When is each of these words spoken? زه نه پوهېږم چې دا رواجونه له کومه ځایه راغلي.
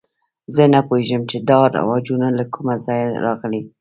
زه 0.55 0.63
نه 0.73 0.79
پوهېږم 0.87 1.21
چې 1.31 1.37
دا 1.49 1.59
رواجونه 1.75 2.27
له 2.37 2.43
کومه 2.53 2.75
ځایه 2.85 3.07
راغلي. 3.25 3.61